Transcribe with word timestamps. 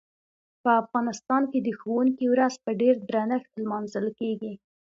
په 0.63 0.69
افغانستان 0.81 1.41
کې 1.51 1.59
د 1.61 1.69
ښوونکي 1.79 2.25
ورځ 2.33 2.53
په 2.63 2.71
ډیر 2.81 2.95
درنښت 3.09 3.51
لمانځل 3.61 4.07
کیږي. 4.19 4.53